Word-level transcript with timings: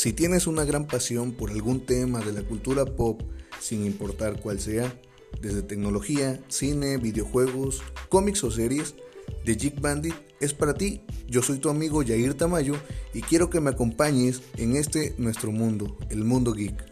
Si 0.00 0.14
tienes 0.14 0.46
una 0.46 0.64
gran 0.64 0.86
pasión 0.86 1.32
por 1.32 1.50
algún 1.50 1.84
tema 1.84 2.20
de 2.20 2.32
la 2.32 2.40
cultura 2.40 2.86
pop, 2.86 3.20
sin 3.60 3.84
importar 3.84 4.40
cuál 4.40 4.58
sea, 4.58 4.98
desde 5.42 5.60
tecnología, 5.60 6.42
cine, 6.48 6.96
videojuegos, 6.96 7.82
cómics 8.08 8.42
o 8.44 8.50
series, 8.50 8.94
The 9.44 9.56
Geek 9.56 9.78
Bandit 9.78 10.14
es 10.40 10.54
para 10.54 10.72
ti. 10.72 11.02
Yo 11.28 11.42
soy 11.42 11.58
tu 11.58 11.68
amigo 11.68 12.02
Yair 12.02 12.32
Tamayo 12.32 12.76
y 13.12 13.20
quiero 13.20 13.50
que 13.50 13.60
me 13.60 13.68
acompañes 13.68 14.40
en 14.56 14.74
este 14.74 15.14
nuestro 15.18 15.52
mundo, 15.52 15.98
el 16.08 16.24
mundo 16.24 16.54
geek. 16.54 16.89